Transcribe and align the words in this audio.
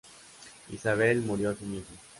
Isabel 0.73 1.21
murió 1.21 1.55
sin 1.55 1.75
hijos. 1.75 1.87